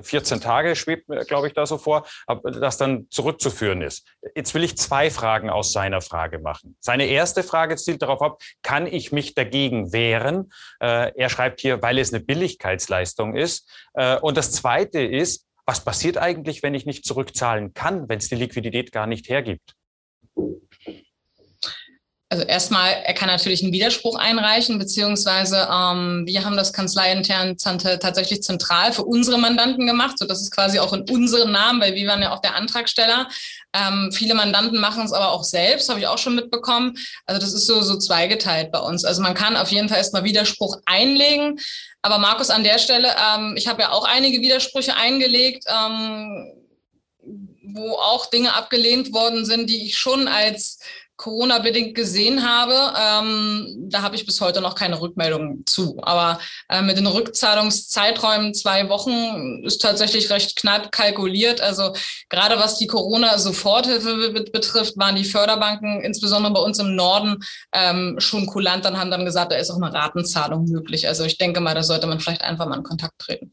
[0.00, 2.06] 14 äh, Tage schwebt, glaube ich, da so vor,
[2.42, 4.06] das dann zurückzuführen ist.
[4.34, 6.76] Jetzt will ich zwei Fragen aus seiner Frage machen.
[6.80, 10.52] Seine erste Frage zielt darauf ab, kann ich mich dagegen wehren?
[10.78, 13.70] Er schreibt hier, weil es eine Billigkeitsleistung ist.
[14.20, 18.34] Und das zweite ist, was passiert eigentlich, wenn ich nicht zurückzahlen kann, wenn es die
[18.34, 19.74] Liquidität gar nicht hergibt?
[22.34, 28.42] Also erstmal, er kann natürlich einen Widerspruch einreichen, beziehungsweise ähm, wir haben das kanzleiintern tatsächlich
[28.42, 30.18] zentral für unsere Mandanten gemacht.
[30.18, 33.28] So, das ist quasi auch in unserem Namen, weil wir waren ja auch der Antragsteller.
[33.72, 36.96] Ähm, viele Mandanten machen es aber auch selbst, habe ich auch schon mitbekommen.
[37.24, 39.04] Also das ist so, so zweigeteilt bei uns.
[39.04, 41.60] Also man kann auf jeden Fall erstmal Widerspruch einlegen.
[42.02, 45.66] Aber Markus, an der Stelle, ähm, ich habe ja auch einige Widersprüche eingelegt.
[45.68, 46.52] Ähm,
[47.66, 50.78] wo auch Dinge abgelehnt worden sind, die ich schon als
[51.16, 55.98] Corona-bedingt gesehen habe, ähm, da habe ich bis heute noch keine Rückmeldung zu.
[56.02, 61.60] Aber äh, mit den Rückzahlungszeiträumen zwei Wochen ist tatsächlich recht knapp kalkuliert.
[61.60, 61.94] Also
[62.28, 67.36] gerade was die Corona-Soforthilfe betrifft, waren die Förderbanken, insbesondere bei uns im Norden,
[67.72, 71.06] ähm, schon kulant und haben dann gesagt, da ist auch eine Ratenzahlung möglich.
[71.06, 73.52] Also ich denke mal, da sollte man vielleicht einfach mal in Kontakt treten.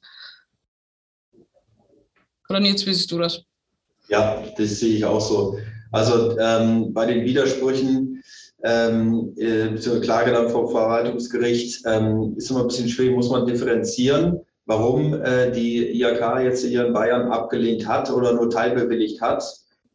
[2.49, 3.43] Oder Nils, wie siehst du das?
[4.09, 5.57] Ja, das sehe ich auch so.
[5.91, 8.23] Also ähm, bei den Widersprüchen
[8.63, 13.45] ähm, äh, zur Klage dann vom Verwaltungsgericht ähm, ist immer ein bisschen schwierig, muss man
[13.45, 19.43] differenzieren, warum äh, die IHK jetzt hier in Bayern abgelehnt hat oder nur teilbewilligt hat.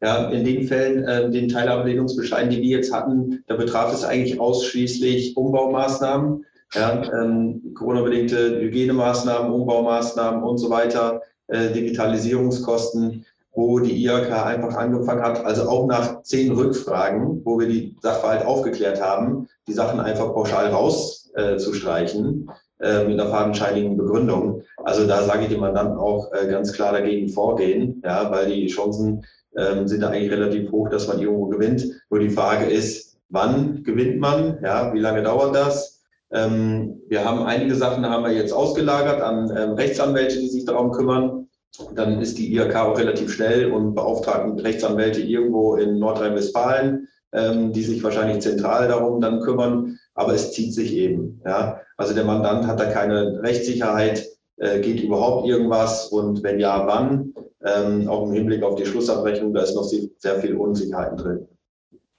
[0.03, 4.39] Ja, in den Fällen, äh, den Teilablehnungsbescheiden, die wir jetzt hatten, da betraf es eigentlich
[4.39, 13.25] ausschließlich Umbaumaßnahmen, ja, ähm, Corona-bedingte Hygienemaßnahmen, Umbaumaßnahmen und so weiter, äh, Digitalisierungskosten
[13.57, 18.45] wo die IHK einfach angefangen hat, also auch nach zehn Rückfragen, wo wir die Sachverhalt
[18.45, 24.63] aufgeklärt haben, die Sachen einfach pauschal rauszustreichen äh, äh, mit einer fadenscheinigen Begründung.
[24.85, 28.67] Also da sage ich dem Mandanten auch äh, ganz klar dagegen vorgehen, ja, weil die
[28.67, 29.25] Chancen
[29.57, 31.87] ähm, sind da eigentlich relativ hoch, dass man irgendwo gewinnt.
[32.11, 34.59] Nur die Frage ist, wann gewinnt man?
[34.63, 36.03] Ja, wie lange dauert das?
[36.31, 40.91] Ähm, wir haben einige Sachen haben wir jetzt ausgelagert an ähm, Rechtsanwälte, die sich darum
[40.93, 41.46] kümmern
[41.95, 47.83] dann ist die IHK auch relativ schnell und beauftragt Rechtsanwälte irgendwo in Nordrhein-Westfalen, ähm, die
[47.83, 49.99] sich wahrscheinlich zentral darum dann kümmern.
[50.15, 51.41] Aber es zieht sich eben.
[51.45, 51.81] Ja?
[51.97, 57.35] Also der Mandant hat da keine Rechtssicherheit, äh, geht überhaupt irgendwas und wenn ja, wann?
[57.65, 61.49] Ähm, auch im Hinblick auf die Schlussabrechnung, da ist noch sehr viel Unsicherheiten drin.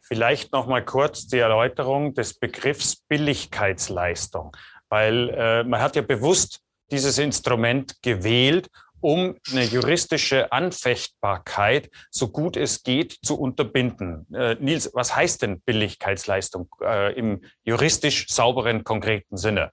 [0.02, 4.56] Vielleicht noch mal kurz die Erläuterung des Begriffs Billigkeitsleistung,
[4.89, 8.70] weil äh, man hat ja bewusst dieses Instrument gewählt,
[9.01, 14.25] um eine juristische Anfechtbarkeit so gut es geht zu unterbinden.
[14.33, 19.71] Äh, Nils, was heißt denn Billigkeitsleistung äh, im juristisch sauberen, konkreten Sinne?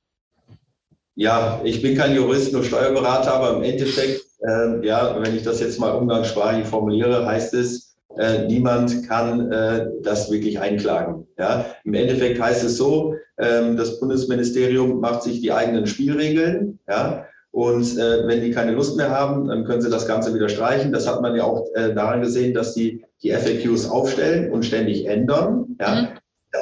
[1.17, 5.61] Ja, ich bin kein Jurist, nur Steuerberater, aber im Endeffekt, äh, ja, wenn ich das
[5.61, 11.27] jetzt mal umgangssprachlich formuliere, heißt es, äh, niemand kann äh, das wirklich einklagen.
[11.39, 11.67] Ja?
[11.85, 16.79] Im Endeffekt heißt es so, ähm, das Bundesministerium macht sich die eigenen Spielregeln.
[16.89, 17.27] Ja?
[17.55, 20.91] Und äh, wenn die keine Lust mehr haben, dann können sie das Ganze wieder streichen.
[20.91, 25.07] Das hat man ja auch äh, daran gesehen, dass die die FAQs aufstellen und ständig
[25.07, 25.77] ändern.
[25.79, 26.09] Ja, mhm.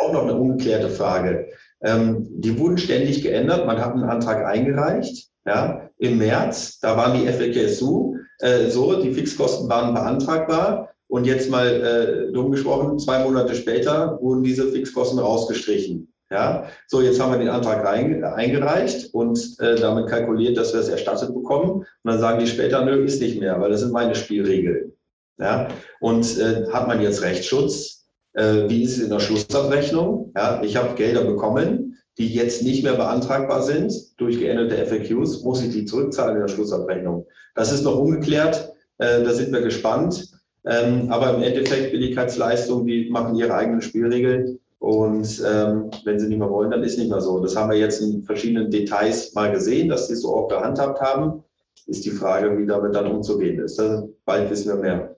[0.03, 1.49] auch noch eine ungeklärte Frage.
[1.83, 3.67] Ähm, die wurden ständig geändert.
[3.67, 5.31] Man hat einen Antrag eingereicht.
[5.47, 10.91] Ja, im März, da waren die FAQs so, äh, so, die Fixkosten waren beantragbar.
[11.09, 16.12] Und jetzt mal äh, dumm gesprochen, zwei Monate später wurden diese Fixkosten rausgestrichen.
[16.33, 20.81] Ja, so jetzt haben wir den Antrag rein, eingereicht und äh, damit kalkuliert, dass wir
[20.81, 21.81] es erstattet bekommen.
[21.81, 24.93] Und dann sagen die später, nö, ist nicht mehr, weil das sind meine Spielregeln.
[25.39, 25.69] Ja,
[26.01, 28.07] und äh, hat man jetzt Rechtsschutz?
[28.33, 30.33] Äh, wie ist es in der Schlussabrechnung?
[30.35, 35.43] Ja, ich habe Gelder bekommen, die jetzt nicht mehr beantragbar sind durch geänderte FAQs.
[35.43, 37.27] Muss ich die zurückzahlen in der Schlussabrechnung?
[37.55, 38.73] Das ist noch ungeklärt.
[38.97, 40.33] Äh, da sind wir gespannt.
[40.65, 44.61] Ähm, aber im Endeffekt Billigkeitsleistungen, die machen ihre eigenen Spielregeln.
[44.83, 47.39] Und ähm, wenn sie nicht mehr wollen, dann ist nicht mehr so.
[47.39, 51.01] Das haben wir jetzt in verschiedenen Details mal gesehen, dass sie es so auch gehandhabt
[51.01, 51.45] haben.
[51.87, 53.79] Ist die Frage, wie damit dann umzugehen ist.
[53.79, 55.17] Das, bald wissen wir mehr.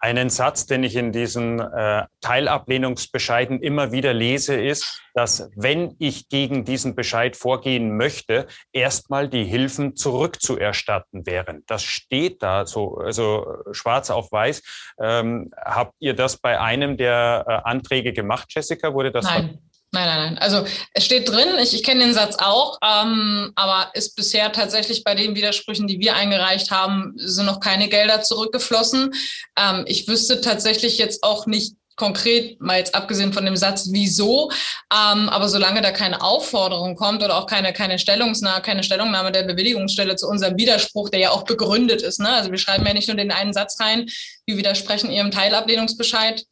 [0.00, 6.28] Einen Satz, den ich in diesen äh, Teilablehnungsbescheiden immer wieder lese, ist, dass wenn ich
[6.28, 11.64] gegen diesen Bescheid vorgehen möchte, erstmal die Hilfen zurückzuerstatten wären.
[11.66, 14.62] Das steht da so, also schwarz auf weiß.
[15.00, 18.94] Ähm, habt ihr das bei einem der äh, Anträge gemacht, Jessica?
[18.94, 19.24] Wurde das?
[19.24, 19.58] Nein.
[19.90, 20.38] Nein, nein, nein.
[20.38, 25.02] Also es steht drin, ich, ich kenne den Satz auch, ähm, aber ist bisher tatsächlich
[25.02, 29.14] bei den Widersprüchen, die wir eingereicht haben, sind noch keine Gelder zurückgeflossen.
[29.58, 34.50] Ähm, ich wüsste tatsächlich jetzt auch nicht konkret, mal jetzt abgesehen von dem Satz, wieso,
[34.92, 39.42] ähm, aber solange da keine Aufforderung kommt oder auch keine, keine, Stellungsnahme, keine Stellungnahme der
[39.42, 42.20] Bewilligungsstelle zu unserem Widerspruch, der ja auch begründet ist.
[42.20, 42.28] Ne?
[42.28, 44.06] Also wir schreiben ja nicht nur den einen Satz rein,
[44.46, 46.44] wir widersprechen Ihrem Teilablehnungsbescheid,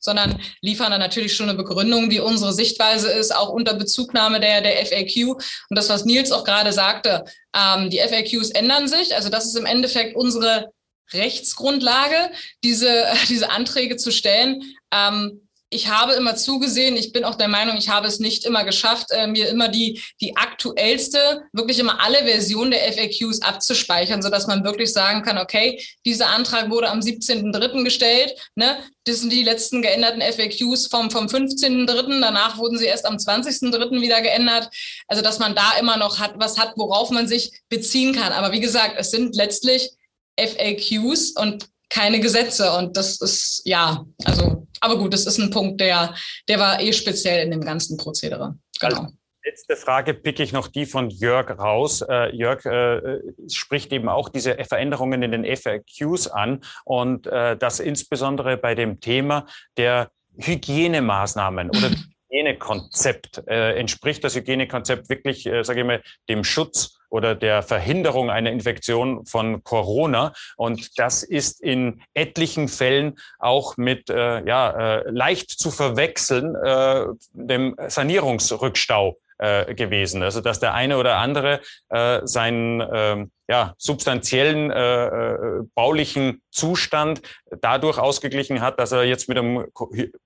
[0.00, 4.62] sondern liefern dann natürlich schon eine Begründung, wie unsere Sichtweise ist, auch unter Bezugnahme der,
[4.62, 5.28] der FAQ.
[5.28, 9.14] Und das, was Nils auch gerade sagte, ähm, die FAQs ändern sich.
[9.14, 10.72] Also das ist im Endeffekt unsere
[11.12, 12.30] Rechtsgrundlage,
[12.64, 14.62] diese, diese Anträge zu stellen.
[14.92, 18.64] Ähm, ich habe immer zugesehen, ich bin auch der Meinung, ich habe es nicht immer
[18.64, 24.48] geschafft, äh, mir immer die, die aktuellste, wirklich immer alle Versionen der FAQs abzuspeichern, sodass
[24.48, 27.84] man wirklich sagen kann, okay, dieser Antrag wurde am 17.03.
[27.84, 28.78] gestellt, ne?
[29.04, 34.00] das sind die letzten geänderten FAQs vom, vom 15.03., danach wurden sie erst am 20.03.
[34.00, 34.68] wieder geändert,
[35.06, 38.32] also dass man da immer noch hat, was hat, worauf man sich beziehen kann.
[38.32, 39.90] Aber wie gesagt, es sind letztlich
[40.36, 45.80] FAQs und keine Gesetze und das ist, ja, also aber gut, das ist ein Punkt,
[45.80, 46.14] der,
[46.48, 48.56] der war eh speziell in dem ganzen Prozedere.
[48.80, 49.00] Genau.
[49.00, 49.12] Also
[49.44, 52.02] letzte Frage picke ich noch die von Jörg raus.
[52.02, 57.80] Äh, Jörg äh, spricht eben auch diese Veränderungen in den FAQs an und äh, das
[57.80, 61.90] insbesondere bei dem Thema der Hygienemaßnahmen oder
[62.30, 63.42] Hygienekonzept.
[63.48, 68.50] Äh, entspricht das Hygienekonzept wirklich, äh, sage ich mal, dem Schutz oder der Verhinderung einer
[68.50, 70.32] Infektion von Corona.
[70.56, 74.70] Und das ist in etlichen Fällen auch mit äh, ja,
[75.00, 80.22] äh, leicht zu verwechseln äh, dem Sanierungsrückstau äh, gewesen.
[80.22, 87.20] Also dass der eine oder andere äh, seinen äh, ja, substanziellen äh, äh, baulichen Zustand
[87.60, 89.66] dadurch ausgeglichen hat, dass er jetzt mit einem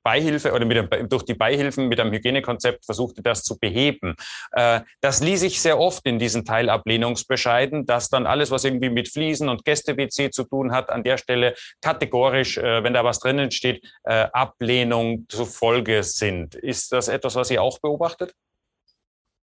[0.02, 4.14] Beihilfe oder mit dem, durch die Beihilfen mit einem Hygienekonzept versuchte, das zu beheben.
[4.52, 9.08] Äh, das ließ ich sehr oft in diesen Teilablehnungsbescheiden, dass dann alles, was irgendwie mit
[9.08, 13.50] Fliesen und Gäste-WC zu tun hat, an der Stelle kategorisch, äh, wenn da was drinnen
[13.50, 16.56] steht, äh, Ablehnung zufolge sind.
[16.56, 18.34] Ist das etwas, was ihr auch beobachtet?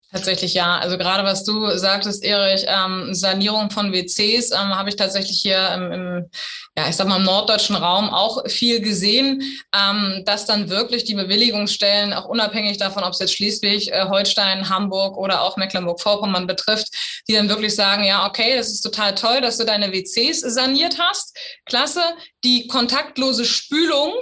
[0.10, 0.78] Tatsächlich ja.
[0.78, 5.70] Also gerade was du sagtest, Erich, ähm, Sanierung von WCs ähm, habe ich tatsächlich hier
[5.74, 6.30] im, im,
[6.78, 9.44] ja, ich sag mal, im norddeutschen Raum auch viel gesehen,
[9.76, 14.70] ähm, dass dann wirklich die Bewilligungsstellen, auch unabhängig davon, ob es jetzt Schleswig, äh, Holstein,
[14.70, 16.88] Hamburg oder auch Mecklenburg-Vorpommern betrifft,
[17.28, 20.98] die dann wirklich sagen, ja, okay, das ist total toll, dass du deine WCs saniert
[21.00, 21.38] hast.
[21.66, 22.02] Klasse.
[22.46, 24.14] Die kontaktlose Spülung,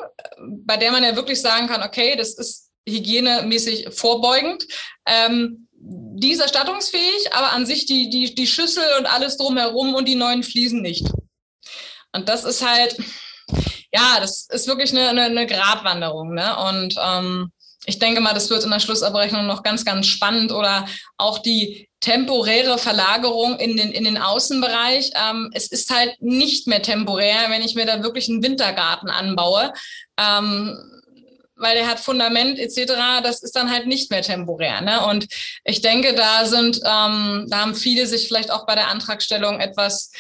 [0.66, 4.66] bei der man ja wirklich sagen kann, okay, das ist hygienemäßig vorbeugend.
[5.06, 10.08] Ähm, die ist erstattungsfähig, aber an sich die, die, die Schüssel und alles drumherum und
[10.08, 11.06] die neuen Fliesen nicht.
[12.12, 12.98] Und das ist halt,
[13.94, 16.34] ja, das ist wirklich eine, eine, eine Gratwanderung.
[16.34, 16.58] Ne?
[16.58, 17.52] Und ähm,
[17.86, 21.88] ich denke mal, das wird in der Schlussabrechnung noch ganz, ganz spannend oder auch die
[22.00, 25.12] temporäre Verlagerung in den, in den Außenbereich.
[25.16, 29.72] Ähm, es ist halt nicht mehr temporär, wenn ich mir da wirklich einen Wintergarten anbaue.
[30.18, 30.95] Ähm,
[31.56, 34.82] weil der hat Fundament etc., das ist dann halt nicht mehr temporär.
[34.82, 35.06] Ne?
[35.06, 35.28] Und
[35.64, 40.12] ich denke, da sind, ähm, da haben viele sich vielleicht auch bei der Antragstellung etwas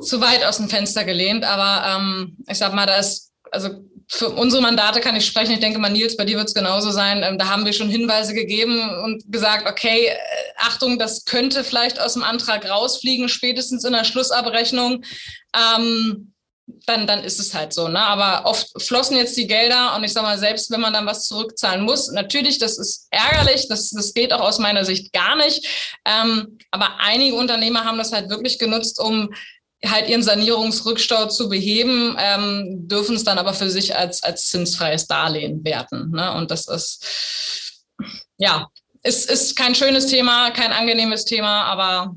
[0.00, 1.44] zu weit aus dem Fenster gelehnt.
[1.44, 5.52] Aber ähm, ich sag mal, da ist, also für unsere Mandate kann ich sprechen.
[5.52, 7.22] Ich denke mal, Nils, bei dir wird es genauso sein.
[7.22, 10.16] Ähm, da haben wir schon Hinweise gegeben und gesagt, okay, äh,
[10.56, 15.04] Achtung, das könnte vielleicht aus dem Antrag rausfliegen, spätestens in der Schlussabrechnung.
[15.54, 16.33] Ähm,
[16.66, 17.88] dann, dann ist es halt so.
[17.88, 18.00] Ne?
[18.00, 21.26] Aber oft flossen jetzt die Gelder und ich sage mal, selbst wenn man dann was
[21.26, 25.66] zurückzahlen muss, natürlich, das ist ärgerlich, das, das geht auch aus meiner Sicht gar nicht.
[26.04, 29.32] Ähm, aber einige Unternehmer haben das halt wirklich genutzt, um
[29.84, 35.06] halt ihren Sanierungsrückstau zu beheben, ähm, dürfen es dann aber für sich als, als zinsfreies
[35.06, 36.10] Darlehen werten.
[36.10, 36.32] Ne?
[36.34, 37.84] Und das ist,
[38.38, 38.68] ja,
[39.02, 42.16] ist, ist kein schönes Thema, kein angenehmes Thema, aber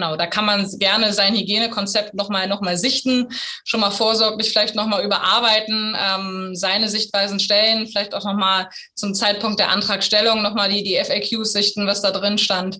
[0.00, 3.28] Genau, da kann man gerne sein Hygienekonzept nochmal noch mal sichten,
[3.64, 9.60] schon mal vorsorglich vielleicht nochmal überarbeiten, ähm, seine Sichtweisen stellen, vielleicht auch nochmal zum Zeitpunkt
[9.60, 12.78] der Antragstellung nochmal die, die FAQs sichten, was da drin stand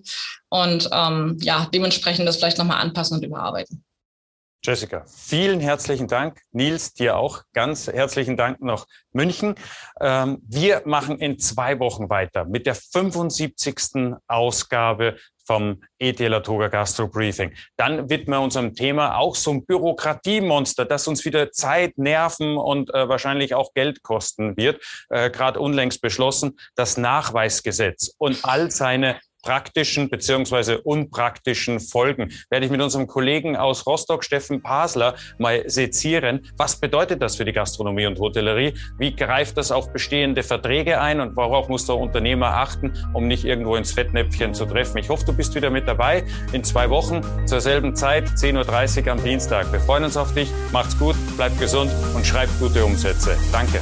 [0.49, 3.83] und ähm, ja, dementsprechend das vielleicht nochmal anpassen und überarbeiten.
[4.63, 6.39] Jessica, vielen herzlichen Dank.
[6.51, 9.55] Nils, dir auch ganz herzlichen Dank nach München.
[9.99, 14.19] Ähm, wir machen in zwei Wochen weiter mit der 75.
[14.27, 17.53] Ausgabe vom ETL Toga Gastro Briefing.
[17.75, 22.93] Dann widmen wir unserem Thema auch so ein Bürokratiemonster, das uns wieder Zeit, Nerven und
[22.93, 24.79] äh, wahrscheinlich auch Geld kosten wird.
[25.09, 32.31] Äh, Gerade unlängst beschlossen, das Nachweisgesetz und all seine praktischen beziehungsweise unpraktischen Folgen.
[32.49, 36.47] Werde ich mit unserem Kollegen aus Rostock, Steffen Pasler, mal sezieren.
[36.57, 38.73] Was bedeutet das für die Gastronomie und Hotellerie?
[38.97, 43.45] Wie greift das auf bestehende Verträge ein und worauf muss der Unternehmer achten, um nicht
[43.45, 44.97] irgendwo ins Fettnäpfchen zu treffen?
[44.97, 46.23] Ich hoffe, du bist wieder mit dabei
[46.53, 49.71] in zwei Wochen zur selben Zeit, 10.30 Uhr am Dienstag.
[49.71, 50.49] Wir freuen uns auf dich.
[50.71, 53.37] Macht's gut, bleibt gesund und schreibt gute Umsätze.
[53.51, 53.79] Danke.